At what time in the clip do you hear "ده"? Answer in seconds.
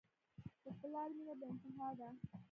1.97-2.09